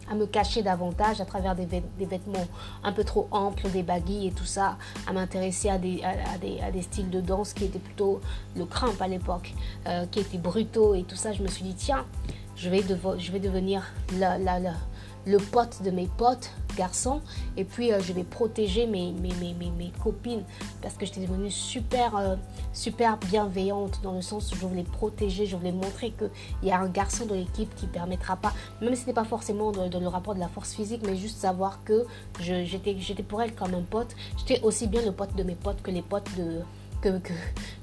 à 0.10 0.16
me 0.16 0.26
cacher 0.26 0.64
davantage 0.64 1.20
à 1.20 1.26
travers 1.26 1.54
des, 1.54 1.66
vêtements 2.00 2.48
un 2.84 2.94
peu 2.94 3.04
trop 3.04 3.28
amples, 3.32 3.69
des 3.69 3.84
baguilles 3.84 4.28
et 4.28 4.31
tout 4.31 4.46
ça, 4.46 4.78
à 5.06 5.12
m'intéresser 5.12 5.69
à 5.69 5.78
des, 5.78 6.02
à, 6.02 6.38
des, 6.38 6.62
à 6.62 6.72
des, 6.72 6.81
styles 6.81 7.10
de 7.10 7.19
danse 7.19 7.54
qui 7.54 7.66
étaient 7.66 7.78
plutôt 7.78 8.22
le 8.56 8.66
crimp 8.66 9.02
à 9.02 9.07
l'époque, 9.10 9.54
euh, 9.86 10.06
qui 10.06 10.19
étaient 10.19 10.38
brutaux 10.38 10.96
et 10.96 11.04
tout 11.04 11.18
ça. 11.18 11.34
Je 11.34 11.44
me 11.44 11.48
suis 11.48 11.64
dit, 11.64 11.76
tiens, 11.76 12.06
je 12.56 12.69
vais, 12.69 12.84
je 13.18 13.31
vais 13.31 13.40
devenir 13.40 13.84
la, 14.18 14.38
la, 14.38 14.60
la 14.60 14.74
le 15.28 15.38
pote 15.38 15.84
de 15.84 15.92
mes 15.92 16.07
potes 16.18 16.52
garçons 16.78 17.22
et 17.57 17.64
puis 17.64 17.92
euh, 17.92 18.00
je 18.00 18.14
vais 18.14 18.24
protéger 18.24 18.86
mes, 18.86 19.12
mes, 19.12 19.34
mes, 19.34 19.54
mes, 19.54 19.92
copines 20.02 20.44
parce 20.81 20.94
que 20.94 21.06
j'étais 21.06 21.22
devenue 21.22 21.52
super, 21.52 22.16
euh, 22.16 22.36
super 22.72 23.18
bienveillante 23.18 24.00
dans 24.04 24.14
le 24.14 24.22
sens 24.22 24.52
où 24.52 24.56
je 24.56 24.66
voulais 24.66 24.84
protéger, 24.84 25.46
je 25.46 25.57
voulais 25.57 25.72
montrer 25.72 26.12
qu'il 26.12 26.30
y 26.69 26.72
a 26.72 26.80
un 26.80 26.88
garçon 26.88 27.26
de 27.26 27.34
l'équipe 27.34 27.74
qui 27.76 27.88
permettra 27.88 28.36
pas, 28.38 28.54
même 28.81 28.96
si 28.96 29.02
ce 29.02 29.07
n'est 29.07 29.14
pas 29.14 29.26
forcément 29.26 29.72
dans 29.72 30.00
le 30.00 30.07
rapport 30.07 30.36
de 30.36 30.40
la 30.40 30.48
force 30.48 30.74
physique, 30.74 31.02
mais 31.06 31.16
juste 31.16 31.40
savoir 31.40 31.84
que 31.84 32.06
j'étais 32.40 33.24
pour 33.24 33.42
elle 33.42 33.54
comme 33.54 33.74
un 33.74 33.81
pote. 33.81 34.16
J'étais 34.38 34.62
aussi 34.62 34.88
bien 34.88 35.02
le 35.02 35.12
pote 35.12 35.36
de 35.36 35.44
mes 35.44 35.56
potes 35.56 35.81
que 35.81 35.92
les 35.92 36.04
potes 36.04 36.30
de, 36.38 36.62
que, 37.02 37.18
que, 37.19 37.34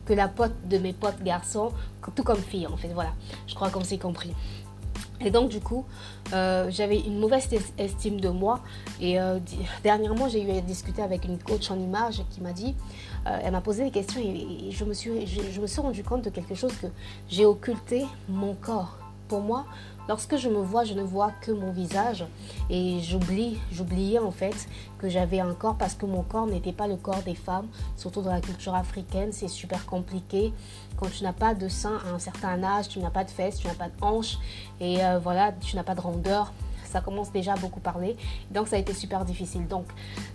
que, 0.06 0.12
la 0.14 0.28
pote 0.28 0.54
de 0.68 0.78
mes 0.78 0.92
potes 0.92 1.22
garçons, 1.22 1.72
tout 2.14 2.22
comme 2.22 2.40
fille 2.40 2.66
en 2.66 2.76
fait. 2.76 2.88
Voilà, 2.88 3.12
je 3.46 3.54
crois 3.54 3.70
qu'on 3.70 3.84
s'est 3.84 3.98
compris. 3.98 4.32
Et 5.20 5.30
donc 5.30 5.48
du 5.48 5.60
coup, 5.60 5.84
euh, 6.32 6.66
j'avais 6.70 6.98
une 6.98 7.18
mauvaise 7.18 7.48
estime 7.78 8.20
de 8.20 8.28
moi. 8.28 8.60
Et 9.00 9.20
euh, 9.20 9.38
dernièrement, 9.82 10.28
j'ai 10.28 10.42
eu 10.42 10.50
à 10.50 10.60
discuter 10.60 11.02
avec 11.02 11.24
une 11.24 11.38
coach 11.38 11.70
en 11.70 11.78
image 11.78 12.22
qui 12.30 12.40
m'a 12.40 12.52
dit, 12.52 12.74
euh, 13.26 13.38
elle 13.42 13.52
m'a 13.52 13.60
posé 13.60 13.84
des 13.84 13.90
questions 13.90 14.20
et, 14.20 14.70
je, 14.70 14.84
me 14.84 14.92
suis, 14.92 15.26
je, 15.26 15.60
me 15.60 15.66
suis 15.66 15.80
rendu 15.80 16.02
compte 16.02 16.22
de 16.22 16.30
quelque 16.30 16.54
chose 16.54 16.72
que 16.80 16.88
j'ai 17.28 17.46
occulté 17.46 18.04
mon 18.28 18.54
corps. 18.54 18.98
Pour 19.28 19.40
moi, 19.40 19.64
Lorsque 20.06 20.36
je 20.36 20.50
me 20.50 20.58
vois, 20.58 20.84
je 20.84 20.92
ne 20.92 21.02
vois 21.02 21.32
que 21.40 21.50
mon 21.50 21.72
visage 21.72 22.26
et 22.68 23.00
j'oublie, 23.00 23.58
j'oubliais 23.72 24.18
en 24.18 24.30
fait 24.30 24.68
que 24.98 25.08
j'avais 25.08 25.40
un 25.40 25.54
corps 25.54 25.78
parce 25.78 25.94
que 25.94 26.04
mon 26.04 26.22
corps 26.22 26.46
n'était 26.46 26.72
pas 26.72 26.86
le 26.86 26.96
corps 26.96 27.22
des 27.22 27.34
femmes, 27.34 27.66
surtout 27.96 28.20
dans 28.20 28.32
la 28.32 28.42
culture 28.42 28.74
africaine, 28.74 29.32
c'est 29.32 29.48
super 29.48 29.86
compliqué. 29.86 30.52
Quand 31.04 31.10
tu 31.10 31.22
n'as 31.22 31.34
pas 31.34 31.52
de 31.52 31.68
sein 31.68 32.00
à 32.06 32.14
un 32.14 32.18
certain 32.18 32.62
âge, 32.62 32.88
tu 32.88 32.98
n'as 32.98 33.10
pas 33.10 33.24
de 33.24 33.30
fesses, 33.30 33.58
tu 33.58 33.66
n'as 33.66 33.74
pas 33.74 33.88
de 33.88 33.92
hanches 34.00 34.38
et 34.80 35.04
euh, 35.04 35.18
voilà, 35.18 35.52
tu 35.52 35.76
n'as 35.76 35.82
pas 35.82 35.94
de 35.94 36.00
rondeur, 36.00 36.50
ça 36.82 37.02
commence 37.02 37.30
déjà 37.30 37.52
à 37.52 37.56
beaucoup 37.56 37.80
parler. 37.80 38.16
Donc 38.50 38.68
ça 38.68 38.76
a 38.76 38.78
été 38.78 38.94
super 38.94 39.26
difficile. 39.26 39.68
Donc 39.68 39.84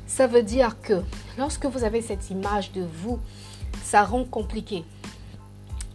ça 0.06 0.28
veut 0.28 0.44
dire 0.44 0.80
que 0.80 1.02
lorsque 1.40 1.66
vous 1.66 1.84
avez 1.84 2.04
cette 2.04 2.30
image 2.30 2.72
de 2.74 2.84
vous, 2.84 3.18
ça 3.82 4.04
rend 4.04 4.26
compliqué 4.26 4.86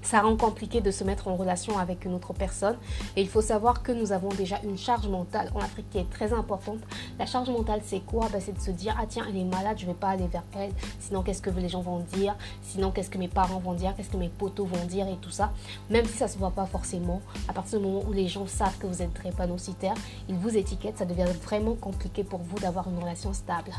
ça 0.04 0.20
rend 0.20 0.37
compliqué 0.37 0.80
de 0.80 0.90
se 0.90 1.02
mettre 1.02 1.28
en 1.28 1.34
relation 1.34 1.78
avec 1.78 2.04
une 2.04 2.14
autre 2.14 2.32
personne. 2.32 2.76
Et 3.16 3.23
il 3.23 3.28
faut 3.28 3.40
savoir 3.40 3.82
que 3.82 3.90
nous 3.90 4.12
avons 4.12 4.28
déjà 4.28 4.61
une 4.62 4.78
charge 4.78 5.08
mentale 5.08 5.50
en 5.54 5.58
Afrique 5.58 5.90
qui 5.90 5.99
est 5.99 6.11
très 6.11 6.32
importante. 6.32 6.78
La 7.18 7.26
charge 7.26 7.49
mentale, 7.49 7.80
c'est 7.82 8.00
quoi? 8.00 8.28
Ben, 8.30 8.40
C'est 8.40 8.52
de 8.52 8.61
se 8.61 8.70
dire, 8.70 8.94
ah 9.00 9.06
tiens, 9.08 9.25
elle 9.28 9.37
est 9.37 9.44
malade, 9.44 9.76
je 9.78 9.87
ne 9.87 9.90
vais 9.90 9.99
pas 9.99 10.11
aller 10.11 10.26
vers 10.28 10.44
elle. 10.56 10.73
Sinon, 11.00 11.23
qu'est-ce 11.23 11.42
que 11.42 11.50
les 11.50 11.68
gens 11.68 11.80
vont 11.80 12.00
dire? 12.14 12.37
Sinon, 12.62 12.90
qu'est-ce 12.90 13.11
que 13.11 13.18
mes 13.18 13.28
parents 13.28 13.58
vont 13.58 13.75
dire? 13.75 13.94
Qu'est-ce 13.96 14.11
que 14.11 14.16
mes 14.16 14.28
potos 14.28 14.66
vont 14.66 14.84
dire? 14.84 15.08
Et 15.08 15.16
tout 15.16 15.30
ça. 15.30 15.52
Même 15.90 16.04
si 16.04 16.18
ça 16.18 16.26
ne 16.26 16.30
se 16.30 16.38
voit 16.38 16.50
pas 16.50 16.66
forcément, 16.66 17.23
à 17.49 17.52
partir 17.52 17.80
du 17.80 17.87
moment 17.87 18.04
où 18.06 18.12
les 18.12 18.28
gens 18.28 18.46
savent 18.46 18.76
que 18.78 18.87
vous 18.87 19.00
êtes 19.00 19.12
drépanocytaire, 19.14 19.94
ils 20.28 20.37
vous 20.37 20.56
étiquettent, 20.56 20.99
ça 20.99 21.06
devient 21.06 21.26
vraiment 21.42 21.75
compliqué 21.75 22.25
pour 22.25 22.40
vous 22.40 22.58
d'avoir 22.58 22.88
une 22.88 22.99
relation 22.99 23.32
stable. 23.32 23.70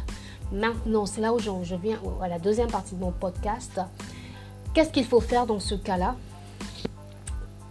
Maintenant, 0.52 1.06
c'est 1.06 1.22
là 1.22 1.34
où 1.34 1.40
je 1.40 1.76
viens 1.76 2.00
à 2.22 2.28
la 2.28 2.40
deuxième 2.40 2.70
partie 2.70 2.96
de 2.96 3.02
mon 3.02 3.12
podcast. 3.12 3.80
Qu'est-ce 4.76 4.90
qu'il 4.90 5.06
faut 5.06 5.22
faire 5.22 5.46
dans 5.46 5.62
ce 5.62 5.74
cas-là 5.74 6.18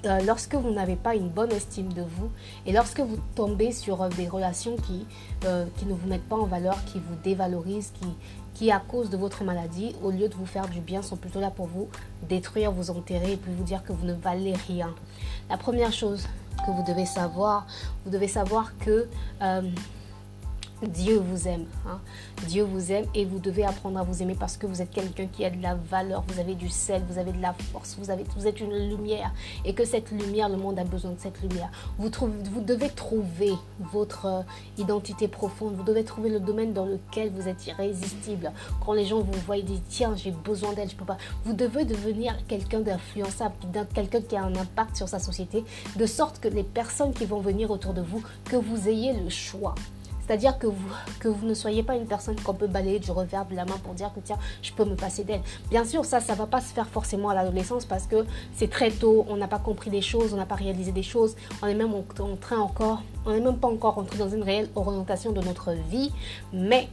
euh, 0.06 0.20
lorsque 0.20 0.54
vous 0.54 0.70
n'avez 0.70 0.96
pas 0.96 1.14
une 1.14 1.28
bonne 1.28 1.52
estime 1.52 1.92
de 1.92 2.00
vous 2.00 2.30
et 2.64 2.72
lorsque 2.72 3.00
vous 3.00 3.18
tombez 3.34 3.72
sur 3.72 4.00
euh, 4.00 4.08
des 4.08 4.26
relations 4.26 4.76
qui, 4.76 5.04
euh, 5.44 5.66
qui 5.76 5.84
ne 5.84 5.92
vous 5.92 6.08
mettent 6.08 6.26
pas 6.26 6.36
en 6.36 6.46
valeur, 6.46 6.82
qui 6.86 6.98
vous 7.00 7.14
dévalorisent, 7.22 7.92
qui, 8.00 8.08
qui 8.54 8.72
à 8.72 8.80
cause 8.80 9.10
de 9.10 9.18
votre 9.18 9.44
maladie, 9.44 9.94
au 10.02 10.10
lieu 10.10 10.28
de 10.28 10.34
vous 10.34 10.46
faire 10.46 10.66
du 10.66 10.80
bien, 10.80 11.02
sont 11.02 11.16
plutôt 11.16 11.40
là 11.40 11.50
pour 11.50 11.66
vous 11.66 11.90
détruire, 12.26 12.72
vous 12.72 12.90
enterrer 12.90 13.32
et 13.32 13.36
puis 13.36 13.52
vous 13.52 13.64
dire 13.64 13.84
que 13.84 13.92
vous 13.92 14.06
ne 14.06 14.14
valez 14.14 14.54
rien. 14.66 14.94
La 15.50 15.58
première 15.58 15.92
chose 15.92 16.26
que 16.64 16.70
vous 16.70 16.84
devez 16.86 17.04
savoir, 17.04 17.66
vous 18.06 18.10
devez 18.10 18.28
savoir 18.28 18.72
que 18.78 19.08
Dieu 20.86 21.18
vous 21.18 21.48
aime. 21.48 21.66
Hein. 21.86 21.98
Dieu 22.48 22.62
vous 22.62 22.92
aime 22.92 23.06
et 23.14 23.24
vous 23.24 23.38
devez 23.38 23.64
apprendre 23.64 23.98
à 23.98 24.02
vous 24.02 24.22
aimer 24.22 24.36
parce 24.38 24.56
que 24.56 24.66
vous 24.66 24.82
êtes 24.82 24.90
quelqu'un 24.90 25.26
qui 25.26 25.44
a 25.44 25.50
de 25.50 25.62
la 25.62 25.74
valeur, 25.74 26.24
vous 26.28 26.40
avez 26.40 26.54
du 26.54 26.68
sel, 26.68 27.02
vous 27.08 27.18
avez 27.18 27.32
de 27.32 27.40
la 27.40 27.52
force, 27.52 27.96
vous, 27.98 28.10
êtes 28.10 28.60
une 28.60 28.76
lumière 28.88 29.32
et 29.64 29.74
que 29.74 29.84
cette 29.84 30.10
lumière, 30.10 30.48
le 30.48 30.56
monde 30.56 30.78
a 30.78 30.84
besoin 30.84 31.12
de 31.12 31.20
cette 31.20 31.40
lumière. 31.40 31.70
Vous, 31.98 32.10
vous 32.18 32.60
devez 32.60 32.88
trouver 32.88 33.52
votre 33.78 34.26
euh, 34.26 34.42
identité 34.78 35.28
profonde, 35.28 35.74
vous 35.74 35.82
devez 35.82 36.04
trouver 36.04 36.30
le 36.30 36.40
domaine 36.40 36.72
dans 36.72 36.86
lequel 36.86 37.30
vous 37.30 37.48
êtes 37.48 37.66
irrésistible. 37.66 38.52
Quand 38.84 38.92
les 38.92 39.06
gens 39.06 39.20
vous 39.20 39.40
voient, 39.46 39.56
ils 39.56 39.64
disent 39.64 39.82
tiens, 39.88 40.14
j'ai 40.16 40.30
besoin 40.30 40.72
d'elle, 40.72 40.90
je 40.90 40.96
peux 40.96 41.04
pas. 41.04 41.18
Vous 41.44 41.52
devez 41.52 41.84
devenir 41.84 42.36
quelqu'un 42.46 42.80
d'influençable, 42.80 43.54
quelqu'un 43.94 44.20
qui 44.20 44.36
a 44.36 44.44
un 44.44 44.54
impact 44.54 44.96
sur 44.96 45.08
sa 45.08 45.18
société, 45.18 45.64
de 45.96 46.06
sorte 46.06 46.40
que 46.40 46.48
les 46.48 46.62
personnes 46.62 47.12
qui 47.12 47.24
vont 47.24 47.40
venir 47.40 47.70
autour 47.70 47.94
de 47.94 48.02
vous, 48.02 48.22
que 48.44 48.56
vous 48.56 48.88
ayez 48.88 49.12
le 49.12 49.28
choix. 49.28 49.74
C'est-à-dire 50.26 50.58
que 50.58 50.66
vous, 50.66 51.46
ne 51.46 51.54
soyez 51.54 51.82
pas 51.82 51.96
une 51.96 52.06
personne 52.06 52.36
qu'on 52.40 52.54
peut 52.54 52.66
balayer 52.66 52.98
du 52.98 53.10
revers 53.10 53.44
de 53.46 53.54
la 53.54 53.64
main 53.64 53.76
pour 53.82 53.94
dire 53.94 54.10
que 54.14 54.20
tiens, 54.20 54.38
je 54.62 54.72
peux 54.72 54.84
me 54.84 54.94
passer 54.94 55.24
d'elle. 55.24 55.42
Bien 55.70 55.84
sûr, 55.84 56.04
ça, 56.04 56.20
ça 56.20 56.32
ne 56.32 56.38
va 56.38 56.46
pas 56.46 56.60
se 56.60 56.72
faire 56.72 56.86
forcément 56.86 57.28
à 57.28 57.34
l'adolescence 57.34 57.84
parce 57.84 58.06
que 58.06 58.24
c'est 58.54 58.70
très 58.70 58.90
tôt, 58.90 59.26
on 59.28 59.36
n'a 59.36 59.48
pas 59.48 59.58
compris 59.58 59.90
des 59.90 60.02
choses, 60.02 60.32
on 60.32 60.36
n'a 60.36 60.46
pas 60.46 60.54
réalisé 60.54 60.92
des 60.92 61.02
choses, 61.02 61.36
on 61.62 61.66
est 61.66 61.74
même 61.74 61.92
en 61.94 62.02
train 62.36 62.58
encore, 62.58 63.02
on 63.26 63.32
n'est 63.32 63.40
même 63.40 63.58
pas 63.58 63.68
encore 63.68 63.98
entré 63.98 64.18
dans 64.18 64.28
une 64.28 64.42
réelle 64.42 64.68
orientation 64.74 65.32
de 65.32 65.40
notre 65.40 65.72
vie, 65.72 66.10
mais 66.52 66.88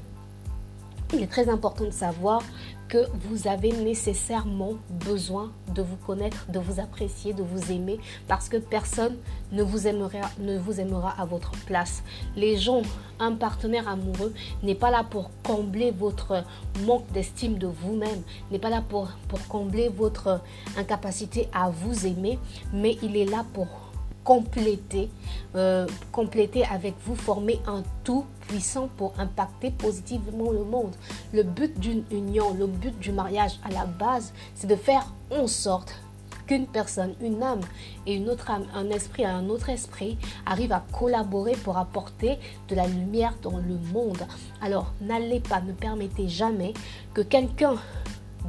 il 1.13 1.21
est 1.21 1.27
très 1.27 1.49
important 1.49 1.85
de 1.85 1.91
savoir 1.91 2.41
que 2.87 3.07
vous 3.29 3.47
avez 3.47 3.71
nécessairement 3.71 4.73
besoin 4.89 5.51
de 5.73 5.81
vous 5.81 5.95
connaître, 5.95 6.45
de 6.49 6.59
vous 6.59 6.81
apprécier, 6.81 7.33
de 7.33 7.41
vous 7.41 7.71
aimer, 7.71 7.99
parce 8.27 8.49
que 8.49 8.57
personne 8.57 9.15
ne 9.53 9.63
vous 9.63 9.87
aimera, 9.87 10.29
ne 10.39 10.57
vous 10.57 10.81
aimera 10.81 11.13
à 11.17 11.23
votre 11.23 11.51
place. 11.65 12.03
Les 12.35 12.57
gens, 12.57 12.81
un 13.19 13.33
partenaire 13.35 13.87
amoureux 13.87 14.33
n'est 14.61 14.75
pas 14.75 14.91
là 14.91 15.05
pour 15.09 15.31
combler 15.41 15.91
votre 15.91 16.43
manque 16.85 17.09
d'estime 17.13 17.57
de 17.57 17.67
vous-même, 17.67 18.23
n'est 18.51 18.59
pas 18.59 18.69
là 18.69 18.83
pour, 18.87 19.07
pour 19.29 19.47
combler 19.47 19.87
votre 19.87 20.41
incapacité 20.77 21.47
à 21.53 21.69
vous 21.69 22.05
aimer, 22.05 22.39
mais 22.73 22.97
il 23.01 23.15
est 23.15 23.25
là 23.25 23.45
pour 23.53 23.90
compléter, 24.23 25.09
euh, 25.55 25.87
compléter 26.11 26.65
avec 26.65 26.93
vous, 27.05 27.15
former 27.15 27.59
un 27.67 27.83
tout 28.03 28.25
puissant 28.47 28.89
pour 28.97 29.13
impacter 29.17 29.71
positivement 29.71 30.51
le 30.51 30.63
monde. 30.63 30.95
Le 31.33 31.43
but 31.43 31.79
d'une 31.79 32.03
union, 32.11 32.53
le 32.53 32.67
but 32.67 32.97
du 32.99 33.11
mariage 33.11 33.59
à 33.63 33.71
la 33.71 33.85
base, 33.85 34.33
c'est 34.55 34.67
de 34.67 34.75
faire 34.75 35.05
en 35.31 35.47
sorte 35.47 35.93
qu'une 36.47 36.67
personne, 36.67 37.13
une 37.21 37.41
âme 37.43 37.61
et 38.05 38.15
une 38.15 38.29
autre 38.29 38.49
âme, 38.51 38.65
un 38.73 38.89
esprit 38.89 39.23
à 39.23 39.35
un 39.35 39.49
autre 39.49 39.69
esprit 39.69 40.17
arrivent 40.45 40.73
à 40.73 40.83
collaborer 40.91 41.53
pour 41.53 41.77
apporter 41.77 42.37
de 42.67 42.75
la 42.75 42.87
lumière 42.87 43.35
dans 43.41 43.57
le 43.57 43.77
monde. 43.93 44.25
Alors 44.61 44.93
n'allez 45.01 45.39
pas, 45.39 45.61
ne 45.61 45.71
permettez 45.71 46.27
jamais 46.27 46.73
que 47.13 47.21
quelqu'un 47.21 47.75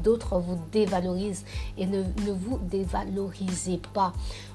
d'autre 0.02 0.38
vous 0.38 0.58
dévalorise 0.72 1.44
et 1.76 1.86
ne, 1.86 2.02
vous 2.32 2.58
dévalorisez 2.70 3.80
pas. 3.92 4.12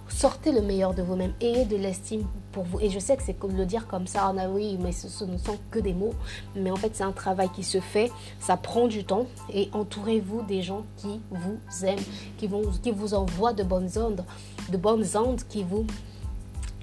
Sortez 0.09 0.53
le 0.53 0.61
meilleur 0.61 0.93
de 0.93 1.01
vous-même, 1.01 1.33
ayez 1.41 1.65
de 1.65 1.75
l'estime 1.75 2.25
pour 2.53 2.63
vous. 2.63 2.79
Et 2.79 2.89
je 2.89 2.97
sais 2.97 3.17
que 3.17 3.23
c'est 3.23 3.33
comme 3.33 3.57
le 3.57 3.65
dire 3.65 3.87
comme 3.87 4.07
ça, 4.07 4.33
ah 4.37 4.49
oui, 4.49 4.77
mais 4.81 4.93
ce, 4.93 5.25
ne 5.25 5.37
sont 5.37 5.57
que 5.69 5.79
des 5.79 5.93
mots, 5.93 6.13
mais 6.55 6.71
en 6.71 6.77
fait 6.77 6.95
c'est 6.95 7.03
un 7.03 7.11
travail 7.11 7.49
qui 7.53 7.63
se 7.63 7.79
fait, 7.81 8.09
ça 8.39 8.55
prend 8.55 8.87
du 8.87 9.03
temps. 9.03 9.27
Et 9.53 9.69
entourez-vous 9.73 10.43
des 10.43 10.61
gens 10.61 10.83
qui 10.95 11.19
vous 11.29 11.85
aiment, 11.85 11.99
qui, 12.37 12.47
vont, 12.47 12.63
qui 12.81 12.91
vous 12.91 13.13
envoient 13.13 13.53
de 13.53 13.63
bonnes 13.63 13.89
ondes, 13.97 14.23
de 14.69 14.77
bonnes 14.77 15.05
ondes 15.15 15.41
qui 15.49 15.63
vous 15.63 15.85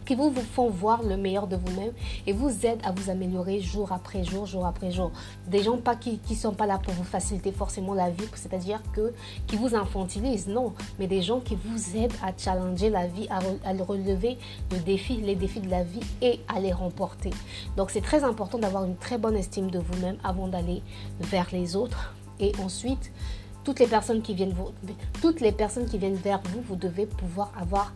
qui 0.04 0.14
vous, 0.14 0.30
vous 0.30 0.42
font 0.42 0.68
voir 0.68 1.02
le 1.02 1.16
meilleur 1.16 1.46
de 1.46 1.56
vous-même 1.56 1.92
et 2.26 2.32
vous 2.32 2.66
aident 2.66 2.82
à 2.84 2.92
vous 2.92 3.10
améliorer 3.10 3.60
jour 3.60 3.92
après 3.92 4.24
jour, 4.24 4.46
jour 4.46 4.66
après 4.66 4.90
jour. 4.90 5.10
Des 5.48 5.62
gens 5.62 5.78
pas 5.78 5.96
qui 5.96 6.20
ne 6.28 6.34
sont 6.34 6.52
pas 6.52 6.66
là 6.66 6.78
pour 6.78 6.94
vous 6.94 7.04
faciliter 7.04 7.52
forcément 7.52 7.94
la 7.94 8.10
vie, 8.10 8.28
c'est-à-dire 8.34 8.80
que 8.92 9.12
qui 9.46 9.56
vous 9.56 9.74
infantilisent, 9.74 10.48
non, 10.48 10.72
mais 10.98 11.06
des 11.06 11.22
gens 11.22 11.40
qui 11.40 11.56
vous 11.56 11.96
aident 11.96 12.12
à 12.22 12.32
challenger 12.36 12.90
la 12.90 13.06
vie, 13.06 13.28
à, 13.30 13.40
relever 13.84 14.38
le 14.70 14.78
défi, 14.78 15.16
les 15.16 15.34
défis 15.34 15.60
de 15.60 15.70
la 15.70 15.82
vie 15.82 16.00
et 16.22 16.40
à 16.48 16.60
les 16.60 16.72
remporter. 16.72 17.30
Donc 17.76 17.90
c'est 17.90 18.00
très 18.00 18.24
important 18.24 18.58
d'avoir 18.58 18.84
une 18.84 18.96
très 18.96 19.18
bonne 19.18 19.36
estime 19.36 19.70
de 19.70 19.78
vous-même 19.78 20.16
avant 20.24 20.48
d'aller 20.48 20.82
vers 21.20 21.48
les 21.52 21.76
autres. 21.76 22.14
Et 22.40 22.52
ensuite, 22.62 23.12
toutes 23.64 23.80
les 23.80 23.86
personnes 23.86 24.22
qui 24.22 24.34
viennent 24.34 24.52
vous, 24.52 24.70
toutes 25.20 25.40
les 25.40 25.52
personnes 25.52 25.86
qui 25.86 25.98
viennent 25.98 26.14
vers 26.14 26.40
vous, 26.52 26.60
vous 26.62 26.76
devez 26.76 27.06
pouvoir 27.06 27.52
avoir 27.58 27.92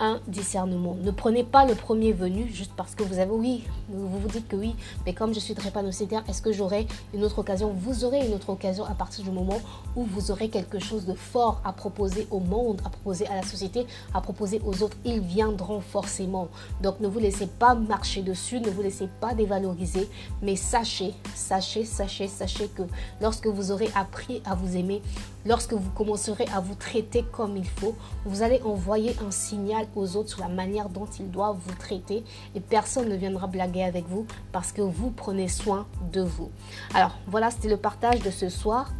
un 0.00 0.20
discernement. 0.28 0.96
Ne 1.02 1.10
prenez 1.10 1.44
pas 1.44 1.64
le 1.64 1.74
premier 1.74 2.12
venu 2.12 2.48
juste 2.52 2.72
parce 2.76 2.94
que 2.94 3.02
vous 3.02 3.18
avez 3.18 3.30
oui, 3.30 3.64
vous 3.88 4.08
vous 4.08 4.28
dites 4.28 4.48
que 4.48 4.56
oui, 4.56 4.74
mais 5.04 5.14
comme 5.14 5.34
je 5.34 5.40
suis 5.40 5.54
drépanocytaire, 5.54 6.22
est-ce 6.28 6.42
que 6.42 6.52
j'aurai 6.52 6.86
une 7.14 7.24
autre 7.24 7.38
occasion? 7.38 7.72
Vous 7.76 8.04
aurez 8.04 8.26
une 8.26 8.34
autre 8.34 8.50
occasion 8.50 8.84
à 8.84 8.94
partir 8.94 9.24
du 9.24 9.30
moment 9.30 9.60
où 9.94 10.04
vous 10.04 10.30
aurez 10.30 10.48
quelque 10.48 10.78
chose 10.78 11.06
de 11.06 11.14
fort 11.14 11.60
à 11.64 11.72
proposer 11.72 12.26
au 12.30 12.40
monde, 12.40 12.80
à 12.84 12.90
proposer 12.90 13.26
à 13.26 13.36
la 13.36 13.42
société, 13.42 13.86
à 14.14 14.20
proposer 14.20 14.60
aux 14.64 14.82
autres. 14.82 14.96
Ils 15.04 15.20
viendront 15.20 15.80
forcément. 15.80 16.48
Donc 16.82 17.00
ne 17.00 17.08
vous 17.08 17.18
laissez 17.18 17.46
pas 17.46 17.74
marcher 17.74 18.22
dessus, 18.22 18.60
ne 18.60 18.70
vous 18.70 18.82
laissez 18.82 19.08
pas 19.20 19.34
dévaloriser, 19.34 20.08
mais 20.42 20.56
sachez, 20.56 21.14
sachez, 21.34 21.84
sachez, 21.84 22.28
sachez 22.28 22.68
que 22.68 22.82
lorsque 23.20 23.46
vous 23.46 23.70
aurez 23.70 23.88
appris 23.94 24.42
à 24.44 24.54
vous 24.54 24.76
aimer, 24.76 25.02
lorsque 25.46 25.72
vous 25.72 25.90
commencerez 25.90 26.46
à 26.54 26.60
vous 26.60 26.74
traiter 26.74 27.24
comme 27.32 27.56
il 27.56 27.66
faut, 27.66 27.94
vous 28.24 28.42
allez 28.42 28.60
envoyer 28.62 29.16
un 29.26 29.30
signal 29.30 29.86
aux 29.94 30.16
autres 30.16 30.30
sur 30.30 30.40
la 30.40 30.48
manière 30.48 30.88
dont 30.88 31.06
ils 31.18 31.30
doivent 31.30 31.58
vous 31.64 31.74
traiter 31.74 32.24
et 32.54 32.60
personne 32.60 33.08
ne 33.08 33.16
viendra 33.16 33.46
blaguer 33.46 33.82
avec 33.82 34.06
vous 34.08 34.26
parce 34.52 34.72
que 34.72 34.82
vous 34.82 35.10
prenez 35.10 35.48
soin 35.48 35.86
de 36.12 36.20
vous. 36.20 36.50
Alors 36.94 37.12
voilà, 37.26 37.50
c'était 37.50 37.68
le 37.68 37.76
partage 37.76 38.20
de 38.20 38.30
ce 38.30 38.48
soir. 38.48 38.90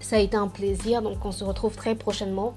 Ça 0.00 0.16
a 0.16 0.18
été 0.18 0.36
un 0.36 0.48
plaisir, 0.48 1.00
donc 1.00 1.24
on 1.24 1.32
se 1.32 1.44
retrouve 1.44 1.74
très 1.76 1.94
prochainement 1.94 2.54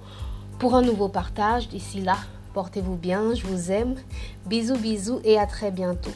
pour 0.60 0.76
un 0.76 0.82
nouveau 0.82 1.08
partage. 1.08 1.70
D'ici 1.70 2.02
là, 2.02 2.18
portez-vous 2.54 2.96
bien, 2.96 3.34
je 3.34 3.46
vous 3.46 3.72
aime. 3.72 3.96
Bisous, 4.46 4.78
bisous 4.78 5.22
et 5.24 5.38
à 5.38 5.46
très 5.46 5.72
bientôt. 5.72 6.12